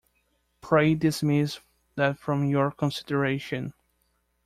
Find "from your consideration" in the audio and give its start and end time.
2.17-3.71